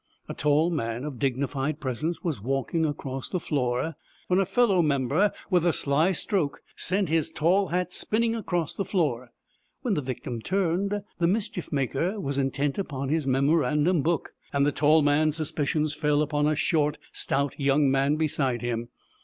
A 0.27 0.33
tall 0.33 0.71
man 0.71 1.03
of 1.03 1.19
dignified 1.19 1.79
presence 1.79 2.23
was 2.23 2.41
walking 2.41 2.87
across 2.87 3.29
the 3.29 3.39
floor, 3.39 3.93
when 4.29 4.39
a 4.39 4.47
fellow 4.47 4.81
member 4.81 5.31
with 5.51 5.63
a 5.63 5.71
sly 5.71 6.11
stroke 6.11 6.63
sent 6.75 7.07
his 7.07 7.31
tall 7.31 7.67
hat 7.67 7.91
spinning 7.91 8.35
across 8.35 8.73
the 8.73 8.83
floor. 8.83 9.29
When 9.83 9.93
the 9.93 10.01
victim 10.01 10.41
turned 10.41 11.03
the 11.19 11.27
mischief 11.27 11.71
maker 11.71 12.19
was 12.19 12.39
intent 12.39 12.79
upon 12.79 13.09
his 13.09 13.27
memorandum 13.27 14.01
book, 14.01 14.33
and 14.51 14.65
the 14.65 14.71
tall 14.71 15.03
man's 15.03 15.35
suspicions 15.35 15.93
fell 15.93 16.23
upon 16.23 16.47
a 16.47 16.55
short, 16.55 16.97
stout 17.13 17.53
young 17.59 17.91
man 17.91 18.15
beside 18.15 18.63
him. 18.63 18.89